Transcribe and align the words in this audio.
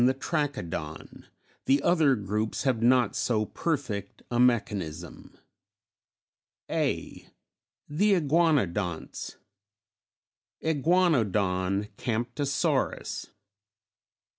27); 0.03 1.27
the 1.65 1.79
other 1.83 2.15
groups 2.15 2.63
have 2.63 2.81
not 2.81 3.15
so 3.15 3.45
perfect 3.45 4.23
a 4.31 4.39
mechanism. 4.39 5.37
A. 6.71 7.27
THE 7.87 8.15
IGUANODONTS: 8.15 9.35
IGUANODON, 10.63 11.89
CAMPTOSAURUS. 11.97 13.27